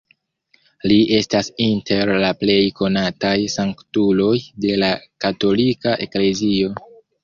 [0.91, 4.35] Li estas inter la plej konataj sanktuloj
[4.69, 4.93] de la
[5.29, 6.79] katolika eklezio.